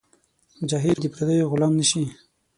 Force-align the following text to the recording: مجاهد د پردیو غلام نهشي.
مجاهد 0.61 0.97
د 1.01 1.05
پردیو 1.13 1.49
غلام 1.51 1.73
نهشي. 1.79 2.03